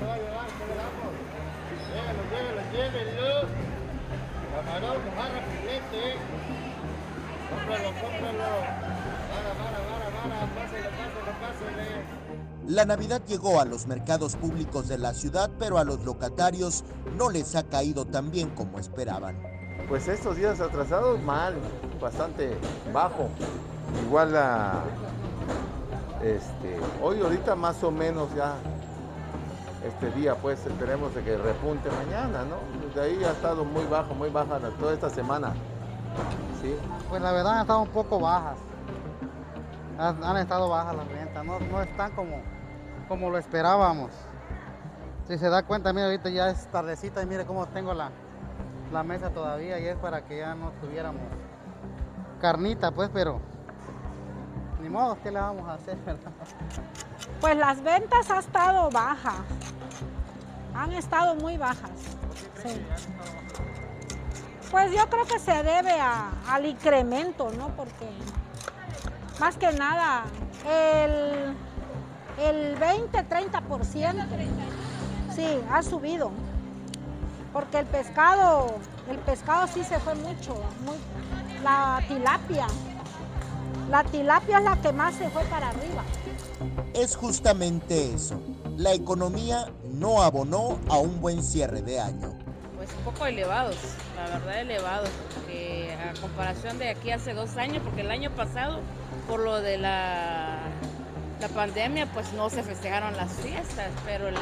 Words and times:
se 0.00 0.06
va 0.06 0.14
a 0.14 0.18
llevar? 0.18 0.46
¿Qué 0.46 0.64
le 0.66 0.74
damos? 0.80 1.12
Llévelo, 1.92 2.22
llévelo, 2.32 2.62
llévelo. 2.72 3.48
Camarón, 4.50 4.98
mojarra, 5.04 5.40
filete. 5.52 6.16
Cómpralo, 7.50 7.88
cómpralo. 8.00 8.50
Vara, 9.30 9.52
vara, 9.60 9.80
vara, 9.90 10.08
vara. 10.16 10.38
Pásale, 10.56 10.88
pásale, 10.98 11.32
pásale. 11.40 11.86
La 12.66 12.84
Navidad 12.84 13.22
llegó 13.26 13.60
a 13.60 13.64
los 13.64 13.86
mercados 13.86 14.36
públicos 14.36 14.88
de 14.88 14.96
la 14.96 15.12
ciudad, 15.12 15.50
pero 15.58 15.78
a 15.78 15.84
los 15.84 16.04
locatarios 16.04 16.84
no 17.16 17.28
les 17.28 17.54
ha 17.56 17.64
caído 17.64 18.06
tan 18.06 18.30
bien 18.30 18.50
como 18.50 18.78
esperaban. 18.78 19.36
Pues 19.88 20.08
estos 20.08 20.36
días 20.36 20.60
atrasados, 20.60 21.20
mal, 21.20 21.54
bastante 22.00 22.56
bajo. 22.92 23.28
Igual 24.06 24.32
la. 24.32 24.82
Este, 26.22 26.78
hoy, 27.02 27.20
ahorita 27.20 27.54
más 27.54 27.82
o 27.82 27.90
menos 27.90 28.28
ya. 28.36 28.54
Este 29.84 30.10
día, 30.10 30.34
pues 30.34 30.64
esperemos 30.66 31.14
de 31.14 31.22
que 31.22 31.36
repunte 31.38 31.88
mañana, 31.90 32.44
¿no? 32.44 32.58
De 32.94 33.00
ahí 33.00 33.24
ha 33.24 33.30
estado 33.30 33.64
muy 33.64 33.84
bajo, 33.84 34.14
muy 34.14 34.28
baja 34.28 34.58
toda 34.78 34.92
esta 34.92 35.08
semana. 35.08 35.54
¿sí? 36.60 36.76
Pues 37.08 37.22
la 37.22 37.32
verdad 37.32 37.54
han 37.54 37.60
estado 37.62 37.80
un 37.80 37.88
poco 37.88 38.20
bajas. 38.20 38.58
Han, 39.98 40.22
han 40.22 40.36
estado 40.36 40.68
bajas 40.68 40.96
las 40.96 41.08
ventas, 41.08 41.44
no, 41.44 41.58
no 41.60 41.82
están 41.82 42.12
como, 42.12 42.42
como 43.08 43.30
lo 43.30 43.38
esperábamos. 43.38 44.10
Si 45.26 45.38
se 45.38 45.48
da 45.48 45.62
cuenta, 45.62 45.92
mire, 45.92 46.06
ahorita 46.06 46.28
ya 46.28 46.50
es 46.50 46.66
tardecita 46.66 47.22
y 47.22 47.26
mire 47.26 47.46
cómo 47.46 47.66
tengo 47.66 47.94
la, 47.94 48.10
la 48.92 49.02
mesa 49.02 49.30
todavía 49.30 49.78
y 49.78 49.86
es 49.86 49.96
para 49.96 50.22
que 50.22 50.38
ya 50.38 50.54
no 50.54 50.72
tuviéramos 50.80 51.22
carnita, 52.40 52.90
pues, 52.90 53.10
pero 53.12 53.40
ni 54.80 54.88
modo, 54.88 55.18
¿qué 55.22 55.30
le 55.30 55.40
vamos 55.40 55.68
a 55.68 55.74
hacer? 55.74 55.96
Pues 57.40 57.56
las 57.56 57.82
ventas 57.82 58.30
han 58.30 58.38
estado 58.38 58.90
bajas. 58.90 59.34
Han 60.74 60.92
estado 60.92 61.34
muy 61.36 61.56
bajas. 61.56 61.90
Sí. 62.62 62.82
Pues 64.70 64.92
yo 64.92 65.08
creo 65.08 65.24
que 65.26 65.38
se 65.38 65.62
debe 65.62 65.92
a- 66.00 66.30
al 66.48 66.64
incremento, 66.66 67.50
¿no? 67.58 67.68
Porque 67.76 68.08
más 69.40 69.56
que 69.56 69.72
nada 69.72 70.22
el, 70.64 71.56
el 72.38 72.78
20-30% 72.78 74.24
sí, 75.34 75.60
ha 75.72 75.82
subido. 75.82 76.30
Porque 77.52 77.80
el 77.80 77.86
pescado, 77.86 78.74
el 79.08 79.18
pescado 79.18 79.66
sí 79.66 79.82
se 79.82 79.98
fue 79.98 80.14
mucho. 80.14 80.54
la 81.64 82.00
tilapia. 82.08 82.66
La 83.90 84.04
tilapia 84.04 84.58
es 84.58 84.64
la 84.64 84.80
que 84.80 84.92
más 84.92 85.14
se 85.16 85.28
fue 85.30 85.42
para 85.44 85.68
arriba. 85.70 86.04
Es 86.94 87.16
justamente 87.16 88.14
eso. 88.14 88.40
La 88.76 88.92
economía 88.94 89.66
no 89.84 90.22
abonó 90.22 90.78
a 90.88 90.98
un 90.98 91.20
buen 91.20 91.42
cierre 91.42 91.82
de 91.82 92.00
año. 92.00 92.38
Pues 92.76 92.88
un 92.96 93.04
poco 93.12 93.26
elevados, 93.26 93.76
la 94.16 94.38
verdad 94.38 94.60
elevados, 94.60 95.10
porque 95.34 95.92
a 95.94 96.18
comparación 96.20 96.78
de 96.78 96.88
aquí 96.90 97.10
hace 97.10 97.34
dos 97.34 97.56
años, 97.56 97.82
porque 97.84 98.00
el 98.02 98.10
año 98.10 98.30
pasado, 98.30 98.80
por 99.28 99.40
lo 99.40 99.60
de 99.60 99.76
la, 99.76 100.60
la 101.40 101.48
pandemia, 101.48 102.06
pues 102.12 102.32
no 102.32 102.48
se 102.48 102.62
festejaron 102.62 103.14
las 103.16 103.30
fiestas, 103.32 103.88
pero 104.06 104.28
el- 104.28 104.36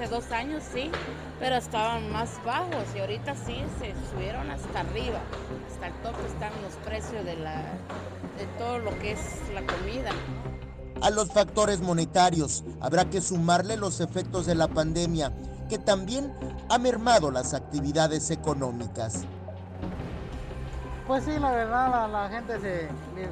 hace 0.00 0.14
dos 0.14 0.32
años 0.32 0.62
sí, 0.72 0.90
pero 1.38 1.56
estaban 1.56 2.10
más 2.10 2.42
bajos 2.44 2.94
y 2.94 3.00
ahorita 3.00 3.34
sí 3.34 3.62
se 3.78 3.92
subieron 4.10 4.50
hasta 4.50 4.80
arriba, 4.80 5.20
hasta 5.70 5.88
el 5.88 5.92
tope 6.02 6.26
están 6.26 6.62
los 6.62 6.74
precios 6.76 7.22
de, 7.24 7.36
la, 7.36 7.62
de 8.38 8.46
todo 8.58 8.78
lo 8.78 8.98
que 8.98 9.12
es 9.12 9.20
la 9.52 9.60
comida. 9.62 10.12
A 11.02 11.10
los 11.10 11.30
factores 11.30 11.80
monetarios 11.80 12.64
habrá 12.80 13.04
que 13.10 13.20
sumarle 13.20 13.76
los 13.76 14.00
efectos 14.00 14.46
de 14.46 14.54
la 14.54 14.68
pandemia, 14.68 15.32
que 15.68 15.78
también 15.78 16.32
ha 16.70 16.78
mermado 16.78 17.30
las 17.30 17.52
actividades 17.52 18.30
económicas. 18.30 19.26
Pues 21.06 21.24
sí, 21.24 21.32
la 21.38 21.52
verdad, 21.52 21.90
la, 21.90 22.08
la 22.08 22.28
gente 22.30 22.58
se 22.60 22.88
les, 23.14 23.28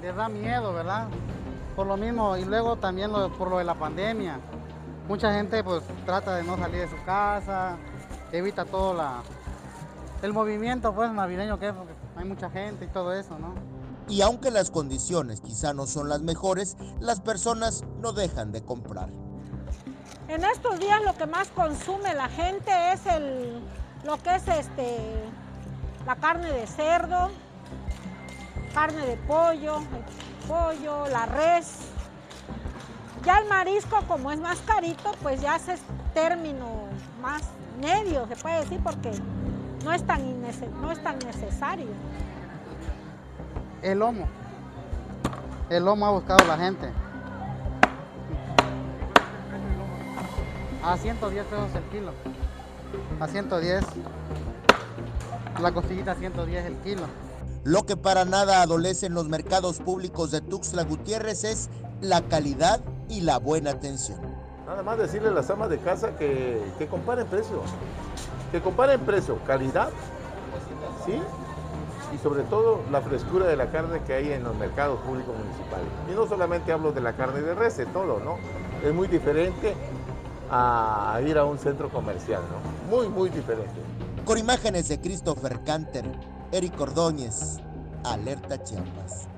les 0.00 0.16
da 0.16 0.28
miedo, 0.30 0.72
¿verdad? 0.72 1.08
Por 1.76 1.86
lo 1.86 1.96
mismo, 1.98 2.36
y 2.38 2.44
luego 2.44 2.76
también 2.76 3.12
lo- 3.12 3.30
por 3.36 3.50
lo 3.50 3.58
de 3.58 3.64
la 3.64 3.74
pandemia. 3.74 4.38
Mucha 5.08 5.34
gente 5.34 5.62
pues 5.62 5.82
trata 6.06 6.36
de 6.36 6.44
no 6.44 6.56
salir 6.56 6.80
de 6.80 6.88
su 6.88 7.04
casa, 7.04 7.76
evita 8.32 8.64
todo 8.64 8.94
la, 8.94 9.22
el 10.22 10.32
movimiento 10.32 10.94
pues 10.94 11.12
navideño 11.12 11.58
que 11.58 11.68
es, 11.68 11.74
porque 11.74 11.92
hay 12.16 12.24
mucha 12.24 12.48
gente 12.48 12.86
y 12.86 12.88
todo 12.88 13.12
eso, 13.12 13.38
¿no? 13.38 13.54
Y 14.08 14.22
aunque 14.22 14.50
las 14.50 14.70
condiciones 14.70 15.40
quizá 15.40 15.74
no 15.74 15.86
son 15.86 16.08
las 16.08 16.20
mejores, 16.20 16.76
las 17.00 17.20
personas 17.20 17.84
no 18.00 18.12
dejan 18.12 18.52
de 18.52 18.62
comprar. 18.62 19.08
En 20.28 20.44
estos 20.44 20.78
días 20.78 21.02
lo 21.04 21.14
que 21.16 21.26
más 21.26 21.48
consume 21.48 22.14
la 22.14 22.28
gente 22.28 22.70
es 22.92 23.06
el, 23.06 23.62
lo 24.04 24.16
que 24.22 24.34
es 24.34 24.48
este, 24.48 24.98
la 26.06 26.16
carne 26.16 26.50
de 26.50 26.66
cerdo, 26.66 27.30
carne 28.72 29.06
de 29.06 29.16
pollo, 29.18 29.78
el 29.78 30.48
pollo, 30.48 31.06
la 31.08 31.26
res. 31.26 31.93
Ya 33.24 33.38
el 33.38 33.48
marisco, 33.48 34.02
como 34.06 34.30
es 34.30 34.38
más 34.38 34.58
carito, 34.60 35.12
pues 35.22 35.40
ya 35.40 35.56
es 35.56 35.80
término 36.12 36.66
más 37.22 37.42
medio, 37.80 38.26
se 38.26 38.36
puede 38.36 38.60
decir, 38.60 38.80
porque 38.84 39.10
no 39.82 39.92
es 39.92 40.06
tan, 40.06 40.42
no 40.80 40.92
es 40.92 41.02
tan 41.02 41.18
necesario. 41.20 41.86
El 43.80 43.98
lomo. 43.98 44.26
El 45.70 45.84
lomo 45.84 46.06
ha 46.06 46.10
buscado 46.10 46.46
la 46.46 46.58
gente. 46.58 46.90
A 50.82 50.98
110 50.98 51.46
pesos 51.46 51.68
el 51.74 51.82
kilo. 51.84 52.12
A 53.20 53.26
110. 53.26 53.84
La 55.62 55.72
costillita 55.72 56.12
a 56.12 56.14
110 56.14 56.66
el 56.66 56.76
kilo. 56.78 57.02
Lo 57.64 57.86
que 57.86 57.96
para 57.96 58.26
nada 58.26 58.60
adolece 58.60 59.06
en 59.06 59.14
los 59.14 59.28
mercados 59.28 59.78
públicos 59.78 60.30
de 60.30 60.42
Tuxtla 60.42 60.84
Gutiérrez 60.84 61.44
es 61.44 61.70
la 62.02 62.20
calidad 62.20 62.80
y 63.08 63.20
la 63.20 63.38
buena 63.38 63.70
atención. 63.70 64.18
Nada 64.66 64.82
más 64.82 64.98
decirle 64.98 65.28
a 65.28 65.32
las 65.32 65.50
amas 65.50 65.68
de 65.70 65.78
casa 65.78 66.16
que, 66.16 66.60
que 66.78 66.86
comparen 66.86 67.26
precio. 67.26 67.62
Que 68.50 68.60
comparen 68.60 69.00
precio, 69.00 69.38
calidad, 69.46 69.90
¿sí? 71.04 71.20
Y 72.14 72.18
sobre 72.18 72.44
todo 72.44 72.80
la 72.90 73.00
frescura 73.00 73.46
de 73.46 73.56
la 73.56 73.70
carne 73.70 74.00
que 74.06 74.14
hay 74.14 74.32
en 74.32 74.44
los 74.44 74.56
mercados 74.56 75.00
públicos 75.00 75.34
municipales. 75.36 75.86
Y 76.10 76.14
no 76.14 76.26
solamente 76.26 76.72
hablo 76.72 76.92
de 76.92 77.00
la 77.00 77.14
carne 77.14 77.40
de 77.40 77.54
res, 77.54 77.76
de 77.76 77.86
todo, 77.86 78.20
¿no? 78.20 78.36
Es 78.86 78.94
muy 78.94 79.08
diferente 79.08 79.74
a 80.50 81.20
ir 81.26 81.36
a 81.36 81.44
un 81.44 81.58
centro 81.58 81.88
comercial, 81.90 82.42
¿no? 82.50 82.96
Muy, 82.96 83.08
muy 83.08 83.28
diferente. 83.30 83.74
Con 84.24 84.38
imágenes 84.38 84.88
de 84.88 85.00
Christopher 85.00 85.60
Canter, 85.64 86.04
Eric 86.52 86.80
Ordóñez, 86.80 87.58
Alerta 88.04 88.62
Chiapas. 88.62 89.28